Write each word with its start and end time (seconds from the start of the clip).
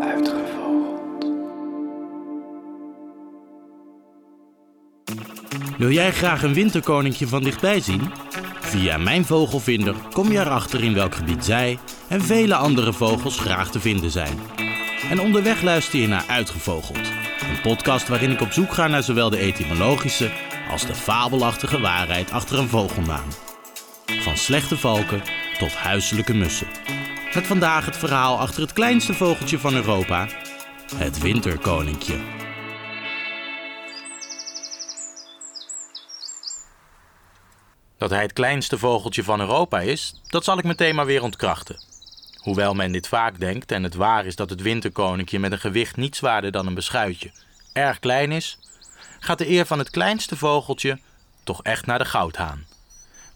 Uitgevogeld. 0.00 1.26
Wil 5.78 5.90
jij 5.90 6.12
graag 6.12 6.42
een 6.42 6.54
winterkoninkje 6.54 7.26
van 7.26 7.42
dichtbij 7.42 7.80
zien? 7.80 8.12
Via 8.60 8.96
mijn 8.96 9.24
vogelvinder 9.24 9.94
kom 10.12 10.32
je 10.32 10.38
erachter 10.38 10.84
in 10.84 10.94
welk 10.94 11.14
gebied 11.14 11.44
zij 11.44 11.78
en 12.08 12.22
vele 12.22 12.54
andere 12.54 12.92
vogels 12.92 13.38
graag 13.38 13.70
te 13.70 13.80
vinden 13.80 14.10
zijn. 14.10 14.38
En 15.10 15.20
onderweg 15.20 15.62
luister 15.62 15.98
je 15.98 16.06
naar 16.06 16.24
Uitgevogeld, 16.28 17.12
een 17.40 17.60
podcast 17.62 18.08
waarin 18.08 18.30
ik 18.30 18.40
op 18.40 18.52
zoek 18.52 18.74
ga 18.74 18.86
naar 18.86 19.02
zowel 19.02 19.30
de 19.30 19.38
etymologische 19.38 20.30
als 20.70 20.86
de 20.86 20.94
fabelachtige 20.94 21.80
waarheid 21.80 22.30
achter 22.30 22.58
een 22.58 22.68
vogelnaam. 22.68 23.28
Van 24.06 24.36
slechte 24.36 24.76
valken 24.76 25.22
tot 25.58 25.74
huiselijke 25.74 26.34
mussen. 26.34 26.66
Met 27.34 27.46
vandaag 27.46 27.84
het 27.84 27.96
verhaal 27.96 28.38
achter 28.38 28.62
het 28.62 28.72
kleinste 28.72 29.14
vogeltje 29.14 29.58
van 29.58 29.74
Europa, 29.74 30.28
het 30.96 31.18
winterkoninkje. 31.18 32.18
Dat 37.98 38.10
hij 38.10 38.22
het 38.22 38.32
kleinste 38.32 38.78
vogeltje 38.78 39.24
van 39.24 39.40
Europa 39.40 39.80
is, 39.80 40.22
dat 40.26 40.44
zal 40.44 40.58
ik 40.58 40.64
meteen 40.64 40.94
maar 40.94 41.06
weer 41.06 41.22
ontkrachten. 41.22 41.84
Hoewel 42.36 42.74
men 42.74 42.92
dit 42.92 43.08
vaak 43.08 43.40
denkt 43.40 43.72
en 43.72 43.82
het 43.82 43.94
waar 43.94 44.26
is 44.26 44.36
dat 44.36 44.50
het 44.50 44.62
winterkoninkje 44.62 45.38
met 45.38 45.52
een 45.52 45.58
gewicht 45.58 45.96
niet 45.96 46.16
zwaarder 46.16 46.50
dan 46.50 46.66
een 46.66 46.74
beschuitje 46.74 47.30
erg 47.72 47.98
klein 47.98 48.32
is, 48.32 48.58
gaat 49.20 49.38
de 49.38 49.48
eer 49.48 49.66
van 49.66 49.78
het 49.78 49.90
kleinste 49.90 50.36
vogeltje 50.36 50.98
toch 51.44 51.62
echt 51.62 51.86
naar 51.86 51.98
de 51.98 52.04
goudhaan. 52.04 52.75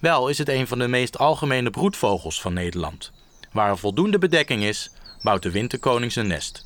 Wel 0.01 0.29
is 0.29 0.39
het 0.39 0.49
een 0.49 0.67
van 0.67 0.79
de 0.79 0.89
meest 0.89 1.19
algemene 1.19 1.71
broedvogels 1.71 2.41
van 2.41 2.53
Nederland. 2.53 3.13
Waar 3.53 3.69
er 3.69 3.79
voldoende 3.79 4.19
bedekking 4.19 4.63
is, 4.63 4.91
bouwt 5.23 5.43
de 5.43 5.51
winterkoning 5.51 6.13
zijn 6.13 6.27
nest. 6.27 6.63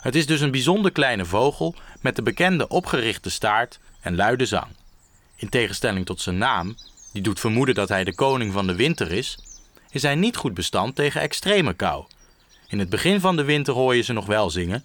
Het 0.00 0.14
is 0.14 0.26
dus 0.26 0.40
een 0.40 0.50
bijzonder 0.50 0.92
kleine 0.92 1.24
vogel 1.24 1.74
met 2.00 2.16
de 2.16 2.22
bekende 2.22 2.68
opgerichte 2.68 3.30
staart 3.30 3.78
en 4.00 4.16
luide 4.16 4.46
zang. 4.46 4.66
In 5.36 5.48
tegenstelling 5.48 6.06
tot 6.06 6.20
zijn 6.20 6.38
naam, 6.38 6.76
die 7.12 7.22
doet 7.22 7.40
vermoeden 7.40 7.74
dat 7.74 7.88
hij 7.88 8.04
de 8.04 8.14
koning 8.14 8.52
van 8.52 8.66
de 8.66 8.74
winter 8.74 9.12
is, 9.12 9.38
is 9.90 10.02
hij 10.02 10.14
niet 10.14 10.36
goed 10.36 10.54
bestand 10.54 10.94
tegen 10.94 11.20
extreme 11.20 11.74
kou. 11.74 12.04
In 12.68 12.78
het 12.78 12.88
begin 12.88 13.20
van 13.20 13.36
de 13.36 13.44
winter 13.44 13.74
hoor 13.74 13.94
je 13.94 14.02
ze 14.02 14.12
nog 14.12 14.26
wel 14.26 14.50
zingen, 14.50 14.84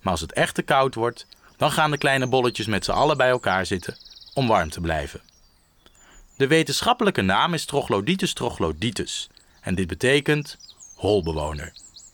maar 0.00 0.12
als 0.12 0.20
het 0.20 0.32
echt 0.32 0.54
te 0.54 0.62
koud 0.62 0.94
wordt, 0.94 1.26
dan 1.56 1.70
gaan 1.70 1.90
de 1.90 1.98
kleine 1.98 2.26
bolletjes 2.26 2.66
met 2.66 2.84
z'n 2.84 2.90
allen 2.90 3.16
bij 3.16 3.28
elkaar 3.28 3.66
zitten 3.66 3.96
om 4.34 4.46
warm 4.46 4.70
te 4.70 4.80
blijven. 4.80 5.20
De 6.38 6.46
wetenschappelijke 6.46 7.22
naam 7.22 7.54
is 7.54 7.64
Troglodytes 7.64 8.32
troglodytes 8.32 9.28
en 9.60 9.74
dit 9.74 9.86
betekent 9.86 10.58
holbewoner. 10.94 11.72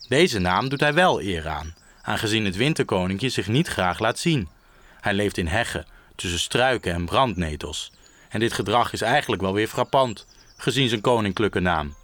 Deze 0.08 0.38
naam 0.38 0.68
doet 0.68 0.80
hij 0.80 0.94
wel 0.94 1.22
eer 1.22 1.48
aan, 1.48 1.74
aangezien 2.02 2.44
het 2.44 2.56
winterkoninkje 2.56 3.28
zich 3.28 3.48
niet 3.48 3.68
graag 3.68 3.98
laat 3.98 4.18
zien. 4.18 4.48
Hij 5.00 5.14
leeft 5.14 5.38
in 5.38 5.46
heggen, 5.46 5.86
tussen 6.16 6.38
struiken 6.38 6.92
en 6.92 7.04
brandnetels. 7.04 7.92
En 8.28 8.40
dit 8.40 8.52
gedrag 8.52 8.92
is 8.92 9.00
eigenlijk 9.00 9.42
wel 9.42 9.52
weer 9.52 9.68
frappant, 9.68 10.26
gezien 10.56 10.88
zijn 10.88 11.00
koninklijke 11.00 11.60
naam. 11.60 11.94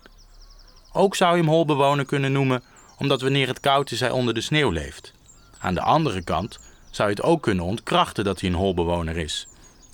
Ook 0.93 1.17
zou 1.17 1.37
je 1.37 1.43
hem 1.43 1.51
holbewoner 1.51 2.05
kunnen 2.05 2.33
noemen, 2.33 2.62
omdat 2.99 3.21
wanneer 3.21 3.49
het 3.49 3.61
koud 3.61 3.91
is 3.91 4.01
hij 4.01 4.11
onder 4.11 4.34
de 4.34 4.41
sneeuw 4.41 4.71
leeft. 4.71 5.12
Aan 5.59 5.75
de 5.75 5.83
andere 5.83 6.23
kant 6.23 6.59
zou 6.91 7.09
je 7.09 7.15
het 7.15 7.25
ook 7.25 7.43
kunnen 7.43 7.65
ontkrachten 7.65 8.25
dat 8.25 8.41
hij 8.41 8.51
een 8.51 8.57
holbewoner 8.57 9.17
is. 9.17 9.47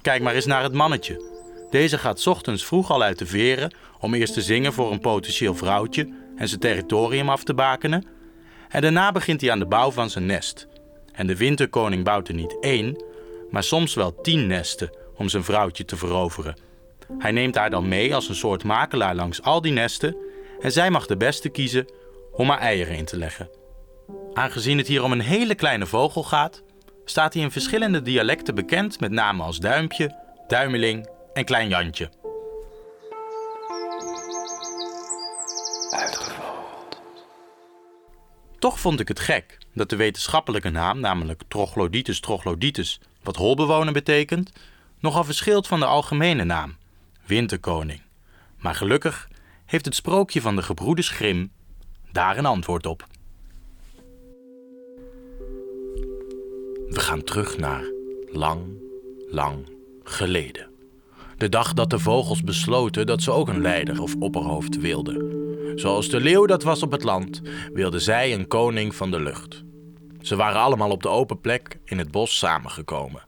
Kijk 0.02 0.22
maar 0.22 0.34
eens 0.34 0.46
naar 0.46 0.62
het 0.62 0.72
mannetje. 0.72 1.35
Deze 1.70 1.98
gaat 1.98 2.26
ochtends 2.26 2.64
vroeg 2.64 2.90
al 2.90 3.02
uit 3.02 3.18
de 3.18 3.26
veren 3.26 3.74
om 4.00 4.14
eerst 4.14 4.34
te 4.34 4.42
zingen 4.42 4.72
voor 4.72 4.92
een 4.92 5.00
potentieel 5.00 5.54
vrouwtje 5.54 6.08
en 6.36 6.48
zijn 6.48 6.60
territorium 6.60 7.28
af 7.28 7.44
te 7.44 7.54
bakenen. 7.54 8.06
En 8.68 8.80
daarna 8.80 9.12
begint 9.12 9.40
hij 9.40 9.50
aan 9.50 9.58
de 9.58 9.66
bouw 9.66 9.90
van 9.90 10.10
zijn 10.10 10.26
nest. 10.26 10.66
En 11.12 11.26
de 11.26 11.36
winterkoning 11.36 12.04
bouwt 12.04 12.28
er 12.28 12.34
niet 12.34 12.56
één, 12.60 13.02
maar 13.50 13.62
soms 13.62 13.94
wel 13.94 14.20
tien 14.20 14.46
nesten 14.46 14.90
om 15.16 15.28
zijn 15.28 15.44
vrouwtje 15.44 15.84
te 15.84 15.96
veroveren. 15.96 16.56
Hij 17.18 17.30
neemt 17.30 17.54
haar 17.54 17.70
dan 17.70 17.88
mee 17.88 18.14
als 18.14 18.28
een 18.28 18.34
soort 18.34 18.64
makelaar 18.64 19.14
langs 19.14 19.42
al 19.42 19.60
die 19.60 19.72
nesten 19.72 20.16
en 20.60 20.72
zij 20.72 20.90
mag 20.90 21.06
de 21.06 21.16
beste 21.16 21.48
kiezen 21.48 21.86
om 22.32 22.48
haar 22.48 22.58
eieren 22.58 22.96
in 22.96 23.04
te 23.04 23.16
leggen. 23.16 23.50
Aangezien 24.32 24.78
het 24.78 24.86
hier 24.86 25.02
om 25.02 25.12
een 25.12 25.20
hele 25.20 25.54
kleine 25.54 25.86
vogel 25.86 26.22
gaat, 26.22 26.62
staat 27.04 27.34
hij 27.34 27.42
in 27.42 27.50
verschillende 27.50 28.02
dialecten 28.02 28.54
bekend 28.54 29.00
met 29.00 29.10
namen 29.10 29.46
als 29.46 29.58
duimpje, 29.58 30.16
duimeling 30.48 31.08
en 31.36 31.44
klein 31.44 31.68
Jantje. 31.68 32.10
Toch 38.58 38.80
vond 38.80 39.00
ik 39.00 39.08
het 39.08 39.20
gek 39.20 39.58
dat 39.74 39.90
de 39.90 39.96
wetenschappelijke 39.96 40.70
naam, 40.70 41.00
namelijk 41.00 41.42
Troglodytes 41.48 42.20
troglodytes, 42.20 43.00
wat 43.22 43.36
holbewoner 43.36 43.92
betekent, 43.92 44.52
nogal 45.00 45.24
verschilt 45.24 45.66
van 45.66 45.80
de 45.80 45.86
algemene 45.86 46.44
naam, 46.44 46.76
winterkoning. 47.26 48.00
Maar 48.58 48.74
gelukkig 48.74 49.28
heeft 49.66 49.84
het 49.84 49.94
sprookje 49.94 50.40
van 50.40 50.56
de 50.56 50.62
gebroeders 50.62 51.08
Grimm 51.08 51.50
daar 52.12 52.38
een 52.38 52.46
antwoord 52.46 52.86
op. 52.86 53.06
We 56.88 57.00
gaan 57.00 57.22
terug 57.22 57.58
naar 57.58 57.84
lang, 58.32 58.66
lang 59.30 59.68
geleden. 60.02 60.75
De 61.36 61.48
dag 61.48 61.72
dat 61.72 61.90
de 61.90 61.98
vogels 61.98 62.42
besloten 62.42 63.06
dat 63.06 63.22
ze 63.22 63.30
ook 63.30 63.48
een 63.48 63.60
leider 63.60 64.02
of 64.02 64.14
opperhoofd 64.18 64.80
wilden. 64.80 65.44
Zoals 65.74 66.08
de 66.08 66.20
leeuw 66.20 66.46
dat 66.46 66.62
was 66.62 66.82
op 66.82 66.92
het 66.92 67.02
land, 67.02 67.42
wilden 67.72 68.00
zij 68.00 68.34
een 68.34 68.48
koning 68.48 68.94
van 68.94 69.10
de 69.10 69.20
lucht. 69.20 69.64
Ze 70.20 70.36
waren 70.36 70.60
allemaal 70.60 70.90
op 70.90 71.02
de 71.02 71.08
open 71.08 71.40
plek 71.40 71.78
in 71.84 71.98
het 71.98 72.10
bos 72.10 72.38
samengekomen. 72.38 73.22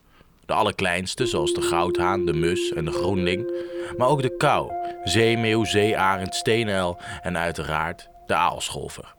De 0.46 0.52
allerkleinste, 0.52 1.26
zoals 1.26 1.52
de 1.52 1.62
goudhaan, 1.62 2.24
de 2.24 2.32
mus 2.32 2.72
en 2.72 2.84
de 2.84 2.92
groenling, 2.92 3.52
maar 3.96 4.08
ook 4.08 4.22
de 4.22 4.36
kou, 4.36 4.72
zeemeeuw, 5.04 5.64
zeearend, 5.64 6.34
steenuil 6.34 7.00
en 7.22 7.38
uiteraard 7.38 8.08
de 8.26 8.34
aalscholver. 8.34 9.14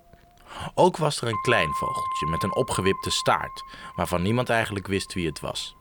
Ook 0.73 0.97
was 0.97 1.21
er 1.21 1.27
een 1.27 1.41
klein 1.41 1.73
vogeltje 1.73 2.27
met 2.27 2.43
een 2.43 2.55
opgewipte 2.55 3.09
staart, 3.09 3.63
waarvan 3.95 4.21
niemand 4.21 4.49
eigenlijk 4.49 4.87
wist 4.87 5.13
wie 5.13 5.27
het 5.27 5.39
was. 5.39 5.75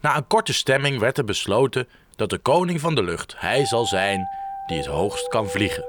Na 0.00 0.16
een 0.16 0.26
korte 0.26 0.52
stemming 0.52 0.98
werd 0.98 1.18
er 1.18 1.24
besloten 1.24 1.88
dat 2.16 2.30
de 2.30 2.38
koning 2.38 2.80
van 2.80 2.94
de 2.94 3.02
lucht 3.02 3.34
hij 3.38 3.66
zal 3.66 3.86
zijn 3.86 4.28
die 4.66 4.76
het 4.76 4.86
hoogst 4.86 5.28
kan 5.28 5.48
vliegen. 5.48 5.84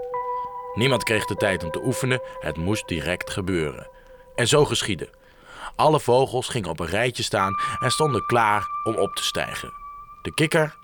Niemand 0.73 1.03
kreeg 1.03 1.25
de 1.25 1.35
tijd 1.35 1.63
om 1.63 1.72
te 1.72 1.85
oefenen, 1.85 2.22
het 2.39 2.57
moest 2.57 2.88
direct 2.88 3.29
gebeuren. 3.29 3.88
En 4.35 4.47
zo 4.47 4.66
geschiedde. 4.66 5.09
Alle 5.75 6.00
vogels 6.00 6.47
gingen 6.47 6.69
op 6.69 6.79
een 6.79 6.88
rijtje 6.88 7.23
staan 7.23 7.53
en 7.79 7.91
stonden 7.91 8.25
klaar 8.25 8.67
om 8.84 8.95
op 8.95 9.16
te 9.16 9.23
stijgen. 9.23 9.73
De 10.22 10.34
kikker, 10.34 10.75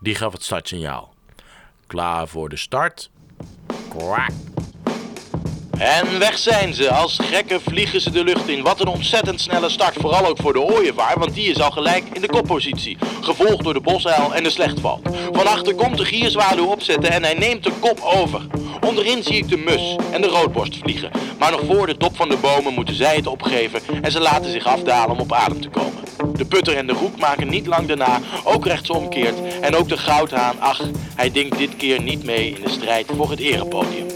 die 0.00 0.14
gaf 0.14 0.32
het 0.32 0.42
startsignaal. 0.42 1.14
Klaar 1.86 2.28
voor 2.28 2.48
de 2.48 2.56
start. 2.56 3.10
Kwak. 3.88 4.30
En 5.78 6.18
weg 6.18 6.38
zijn 6.38 6.74
ze. 6.74 6.90
Als 6.90 7.18
gekken 7.22 7.60
vliegen 7.60 8.00
ze 8.00 8.10
de 8.10 8.24
lucht 8.24 8.48
in. 8.48 8.62
Wat 8.62 8.80
een 8.80 8.86
ontzettend 8.86 9.40
snelle 9.40 9.68
start. 9.68 9.96
Vooral 10.00 10.26
ook 10.26 10.38
voor 10.40 10.52
de 10.52 10.60
ooievaar, 10.60 11.18
want 11.18 11.34
die 11.34 11.50
is 11.50 11.60
al 11.60 11.70
gelijk 11.70 12.04
in 12.12 12.20
de 12.20 12.26
koppositie. 12.26 12.96
Gevolgd 13.20 13.64
door 13.64 13.74
de 13.74 13.80
bosuil 13.80 14.34
en 14.34 14.42
de 14.42 14.50
slechtvalk. 14.50 15.06
Van 15.32 15.46
achter 15.46 15.74
komt 15.74 15.98
de 15.98 16.04
gierzwaluw 16.04 16.66
opzetten 16.66 17.10
en 17.10 17.22
hij 17.22 17.34
neemt 17.34 17.64
de 17.64 17.72
kop 17.80 18.00
over. 18.00 18.46
Onderin 18.86 19.22
zie 19.22 19.36
ik 19.36 19.48
de 19.48 19.56
mus 19.56 19.96
en 20.12 20.20
de 20.20 20.28
roodborst 20.28 20.76
vliegen. 20.76 21.10
Maar 21.38 21.50
nog 21.50 21.60
voor 21.66 21.86
de 21.86 21.96
top 21.96 22.16
van 22.16 22.28
de 22.28 22.36
bomen 22.36 22.74
moeten 22.74 22.94
zij 22.94 23.16
het 23.16 23.26
opgeven 23.26 23.80
en 24.02 24.12
ze 24.12 24.20
laten 24.20 24.50
zich 24.50 24.66
afdalen 24.66 25.10
om 25.10 25.20
op 25.20 25.32
adem 25.32 25.60
te 25.60 25.68
komen. 25.68 26.02
De 26.36 26.44
putter 26.44 26.76
en 26.76 26.86
de 26.86 26.92
roek 26.92 27.18
maken 27.18 27.48
niet 27.48 27.66
lang 27.66 27.86
daarna 27.86 28.20
ook 28.44 28.66
rechtsomkeert. 28.66 29.34
En 29.60 29.76
ook 29.76 29.88
de 29.88 29.96
goudhaan, 29.96 30.60
ach, 30.60 30.80
hij 31.14 31.30
dinkt 31.30 31.58
dit 31.58 31.76
keer 31.76 32.02
niet 32.02 32.24
mee 32.24 32.48
in 32.48 32.62
de 32.62 32.70
strijd 32.70 33.06
voor 33.16 33.30
het 33.30 33.40
erepodium. 33.40 34.13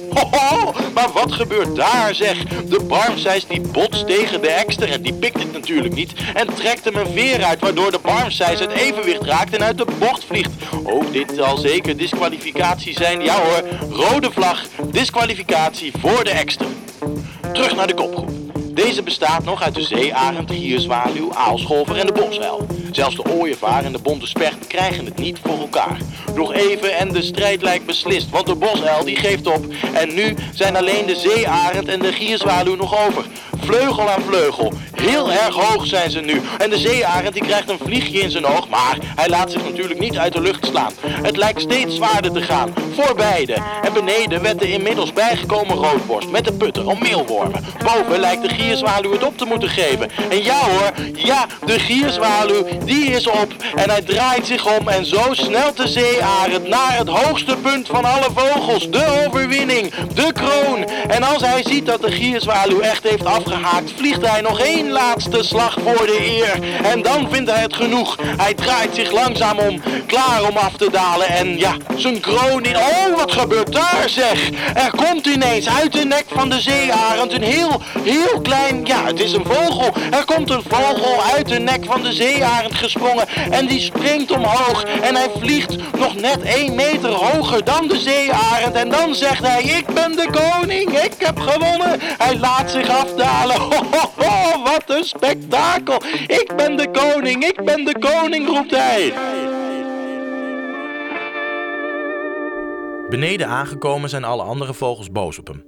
Maar 0.95 1.09
wat 1.13 1.33
gebeurt 1.33 1.77
daar 1.77 2.15
zeg? 2.15 2.45
De 2.45 2.85
barmseis 2.85 3.47
die 3.47 3.61
botst 3.61 4.07
tegen 4.07 4.41
de 4.41 4.49
ekster 4.49 4.91
en 4.91 5.03
die 5.03 5.13
pikt 5.13 5.39
het 5.39 5.53
natuurlijk 5.53 5.95
niet. 5.95 6.13
En 6.35 6.55
trekt 6.55 6.85
hem 6.85 6.97
een 6.97 7.13
veer 7.13 7.45
uit 7.45 7.61
waardoor 7.61 7.91
de 7.91 7.99
barmseis 8.03 8.61
het 8.61 8.71
evenwicht 8.71 9.23
raakt 9.23 9.55
en 9.55 9.63
uit 9.63 9.79
de 9.79 9.87
bocht 9.99 10.25
vliegt. 10.25 10.51
Ook 10.85 11.13
dit 11.13 11.33
zal 11.37 11.57
zeker 11.57 11.97
disqualificatie 11.97 12.93
zijn. 12.93 13.21
Ja 13.21 13.35
hoor, 13.41 13.63
rode 13.91 14.31
vlag, 14.31 14.63
disqualificatie 14.91 15.93
voor 16.01 16.25
de 16.25 16.31
ekster. 16.31 16.67
Terug 17.53 17.75
naar 17.75 17.87
de 17.87 17.95
kopgroep. 17.95 18.38
Deze 18.85 19.03
bestaat 19.03 19.45
nog 19.45 19.63
uit 19.63 19.75
de 19.75 19.83
zeearend, 19.83 20.51
gierzwaluw, 20.51 21.33
aalscholver 21.35 21.97
en 21.97 22.07
de 22.07 22.13
bosuil. 22.13 22.67
Zelfs 22.93 23.17
de 23.17 23.25
ooievaar 23.25 23.85
en 23.85 23.93
de 23.93 23.99
bonte 23.99 24.27
spert 24.27 24.67
krijgen 24.67 25.05
het 25.05 25.19
niet 25.19 25.39
voor 25.45 25.59
elkaar. 25.59 25.99
Nog 26.35 26.53
even 26.53 26.97
en 26.97 27.13
de 27.13 27.23
strijd 27.23 27.63
lijkt 27.63 27.87
beslist, 27.87 28.31
want 28.31 28.47
de 28.47 28.55
bosuil 28.55 29.05
die 29.05 29.17
geeft 29.17 29.47
op. 29.47 29.67
En 29.93 30.15
nu 30.15 30.35
zijn 30.55 30.77
alleen 30.77 31.07
de 31.07 31.17
zeearend 31.17 31.89
en 31.89 31.99
de 31.99 32.13
gierzwaluw 32.13 32.77
nog 32.77 33.07
over. 33.07 33.25
Vleugel 33.61 34.11
aan 34.11 34.23
vleugel, 34.23 34.73
Heel 35.01 35.33
erg 35.33 35.55
hoog 35.55 35.87
zijn 35.87 36.11
ze 36.11 36.21
nu. 36.21 36.41
En 36.59 36.71
de 36.71 36.79
zeearend 36.79 37.35
die 37.35 37.43
krijgt 37.43 37.71
een 37.71 37.79
vliegje 37.85 38.21
in 38.21 38.31
zijn 38.31 38.47
oog, 38.47 38.69
maar 38.69 38.99
hij 39.17 39.29
laat 39.29 39.51
zich 39.51 39.65
natuurlijk 39.65 40.01
niet 40.01 40.19
uit 40.19 40.33
de 40.33 40.41
lucht 40.41 40.67
slaan. 40.67 40.93
Het 41.07 41.37
lijkt 41.37 41.61
steeds 41.61 41.95
zwaarder 41.95 42.33
te 42.33 42.43
gaan, 42.43 42.75
voor 42.95 43.15
beide. 43.15 43.57
En 43.83 43.93
beneden 43.93 44.43
werd 44.43 44.59
de 44.59 44.73
inmiddels 44.73 45.13
bijgekomen 45.13 45.77
roodborst 45.77 46.31
met 46.31 46.45
de 46.45 46.53
putter 46.53 46.87
om 46.87 46.99
meelwormen. 46.99 47.65
Boven 47.85 48.21
lijkt 48.21 48.43
de 48.43 48.49
gierzwaluw 48.49 49.13
het 49.13 49.25
op 49.25 49.39
te 49.39 49.45
moeten 49.45 49.69
geven. 49.69 50.11
En 50.31 50.43
ja 50.43 50.61
hoor, 50.61 50.93
ja, 51.15 51.47
de 51.67 51.79
gierzwaluw, 51.79 52.67
die 52.85 53.11
is 53.11 53.27
op. 53.27 53.55
En 53.75 53.91
hij 53.91 54.03
draait 54.03 54.47
zich 54.47 54.79
om 54.79 54.89
en 54.89 55.07
zo 55.07 55.23
snelt 55.31 55.77
de 55.77 55.89
zeearend 55.89 56.69
naar 56.69 56.99
het 56.99 57.09
hoogste 57.09 57.57
punt 57.57 57.87
van 57.87 58.05
alle 58.05 58.29
vogels. 58.35 58.91
De 58.91 59.25
overwinning, 59.27 59.95
de 60.15 60.33
kroon. 60.33 60.85
En 61.09 61.23
als 61.23 61.43
hij 61.43 61.63
ziet 61.67 61.87
dat 61.87 62.01
de 62.01 62.11
gierzwaluw 62.11 62.81
echt 62.81 63.03
heeft 63.03 63.25
afgehaakt, 63.25 63.93
vliegt 63.97 64.27
hij 64.27 64.41
nog 64.41 64.61
één 64.61 64.88
laatste 64.91 65.43
slag 65.43 65.77
voor 65.85 66.07
de 66.07 66.19
eer. 66.21 66.83
En 66.83 67.03
dan 67.03 67.29
vindt 67.31 67.51
hij 67.51 67.61
het 67.61 67.75
genoeg. 67.75 68.17
Hij 68.37 68.55
draait 68.55 68.95
zich 68.95 69.13
langzaam 69.13 69.59
om, 69.59 69.81
klaar 70.07 70.43
om 70.49 70.57
af 70.57 70.73
te 70.77 70.91
dalen. 70.91 71.29
En 71.29 71.59
ja, 71.59 71.77
zijn 71.97 72.21
kroon 72.21 72.65
in... 72.65 72.77
Oh, 72.77 73.17
wat 73.17 73.33
gebeurt 73.33 73.73
daar 73.73 74.05
zeg? 74.07 74.51
Er 74.75 74.91
komt 74.91 75.27
ineens 75.27 75.69
uit 75.69 75.93
de 75.93 76.05
nek 76.05 76.25
van 76.29 76.49
de 76.49 76.61
zeearend 76.61 77.33
een 77.33 77.43
heel, 77.43 77.83
heel 78.03 78.41
klein... 78.41 78.85
Ja, 78.85 79.05
het 79.05 79.21
is 79.21 79.33
een 79.33 79.45
vogel. 79.45 79.93
Er 80.11 80.25
komt 80.25 80.51
een 80.51 80.63
vogel 80.69 81.23
uit 81.35 81.49
de 81.49 81.59
nek 81.59 81.85
van 81.85 82.03
de 82.03 82.13
zeearend 82.13 82.75
gesprongen. 82.75 83.29
En 83.51 83.67
die 83.67 83.81
springt 83.81 84.31
omhoog. 84.31 84.85
En 85.01 85.15
hij 85.15 85.29
vliegt 85.39 85.77
nog 85.99 86.15
net 86.15 86.43
één 86.43 86.75
meter 86.75 87.11
hoger 87.11 87.65
dan 87.65 87.89
de 87.89 87.99
zeearend. 87.99 88.75
En 88.75 88.89
dan 88.89 89.15
zegt 89.15 89.47
hij, 89.47 89.63
ik 89.63 89.87
ben 89.87 90.13
de 90.13 90.29
koning. 90.31 90.99
Ik 90.99 91.15
heb 91.19 91.39
gewonnen. 91.39 92.01
Hij 92.01 92.37
laat 92.39 92.71
zich 92.71 92.89
afdalen. 92.89 93.57
Ho, 93.69 93.77
ho, 93.91 94.11
ho, 94.17 94.63
wat 94.63 94.78
een 94.87 95.05
spektakel. 95.05 96.03
Ik 96.27 96.53
ben 96.57 96.77
de 96.77 96.91
koning. 96.91 97.45
Ik 97.45 97.65
ben 97.65 97.85
de 97.85 97.99
koning, 97.99 98.47
roept 98.47 98.77
hij. 98.77 99.13
Beneden 103.09 103.47
aangekomen 103.47 104.09
zijn 104.09 104.25
alle 104.25 104.43
andere 104.43 104.75
vogels 104.75 105.11
boos 105.11 105.39
op 105.39 105.47
hem. 105.47 105.65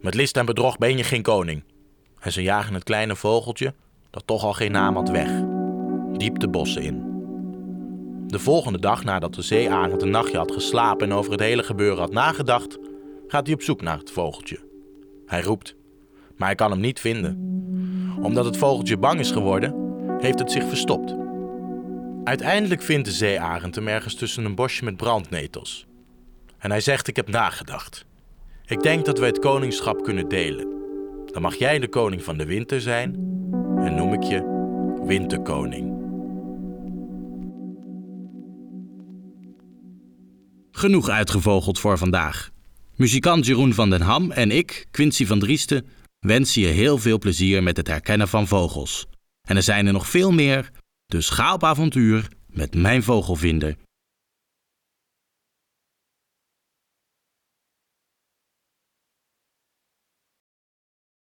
Met 0.00 0.14
list 0.14 0.36
en 0.36 0.46
bedrog 0.46 0.78
ben 0.78 0.96
je 0.96 1.04
geen 1.04 1.22
koning. 1.22 1.64
En 2.20 2.32
ze 2.32 2.42
jagen 2.42 2.74
het 2.74 2.84
kleine 2.84 3.16
vogeltje, 3.16 3.74
dat 4.10 4.22
toch 4.26 4.44
al 4.44 4.52
geen 4.52 4.72
naam 4.72 4.96
had, 4.96 5.10
weg. 5.10 5.30
Diep 6.12 6.38
de 6.38 6.48
bossen 6.48 6.82
in. 6.82 7.10
De 8.26 8.38
volgende 8.38 8.78
dag, 8.78 9.04
nadat 9.04 9.34
de 9.34 9.42
zeearend 9.42 10.02
een 10.02 10.10
nachtje 10.10 10.36
had 10.36 10.52
geslapen 10.52 11.10
en 11.10 11.16
over 11.16 11.32
het 11.32 11.40
hele 11.40 11.62
gebeuren 11.62 11.98
had 11.98 12.12
nagedacht, 12.12 12.78
gaat 13.26 13.46
hij 13.46 13.54
op 13.54 13.62
zoek 13.62 13.82
naar 13.82 13.98
het 13.98 14.10
vogeltje. 14.10 14.58
Hij 15.26 15.42
roept, 15.42 15.74
maar 16.36 16.48
hij 16.48 16.56
kan 16.56 16.70
hem 16.70 16.80
niet 16.80 17.00
vinden. 17.00 17.50
Omdat 18.22 18.44
het 18.44 18.56
vogeltje 18.56 18.96
bang 18.96 19.20
is 19.20 19.30
geworden, 19.30 19.74
heeft 20.18 20.38
het 20.38 20.50
zich 20.50 20.68
verstopt. 20.68 21.14
Uiteindelijk 22.24 22.82
vindt 22.82 23.06
de 23.06 23.12
zeearend 23.12 23.74
hem 23.74 23.88
ergens 23.88 24.14
tussen 24.14 24.44
een 24.44 24.54
bosje 24.54 24.84
met 24.84 24.96
brandnetels. 24.96 25.86
En 26.58 26.70
hij 26.70 26.80
zegt: 26.80 27.08
Ik 27.08 27.16
heb 27.16 27.28
nagedacht. 27.28 28.04
Ik 28.66 28.82
denk 28.82 29.04
dat 29.04 29.18
we 29.18 29.26
het 29.26 29.38
koningschap 29.38 30.02
kunnen 30.02 30.28
delen. 30.28 30.66
Dan 31.26 31.42
mag 31.42 31.54
jij 31.54 31.78
de 31.78 31.88
koning 31.88 32.24
van 32.24 32.36
de 32.36 32.44
winter 32.44 32.80
zijn 32.80 33.14
en 33.76 33.94
noem 33.94 34.12
ik 34.12 34.22
je 34.22 34.60
Winterkoning. 35.06 36.00
Genoeg 40.70 41.08
uitgevogeld 41.08 41.78
voor 41.78 41.98
vandaag. 41.98 42.50
Muzikant 42.96 43.46
Jeroen 43.46 43.74
van 43.74 43.90
den 43.90 44.00
Ham 44.00 44.30
en 44.30 44.50
ik, 44.50 44.86
Quincy 44.90 45.26
van 45.26 45.38
Driesten, 45.38 45.86
wensen 46.26 46.62
je 46.62 46.68
heel 46.68 46.98
veel 46.98 47.18
plezier 47.18 47.62
met 47.62 47.76
het 47.76 47.86
herkennen 47.86 48.28
van 48.28 48.46
vogels. 48.46 49.06
En 49.48 49.56
er 49.56 49.62
zijn 49.62 49.86
er 49.86 49.92
nog 49.92 50.06
veel 50.06 50.30
meer, 50.30 50.70
dus 51.06 51.28
ga 51.30 51.54
op 51.54 51.64
avontuur 51.64 52.28
met 52.46 52.74
mijn 52.74 53.02
vogelvinder. 53.02 53.76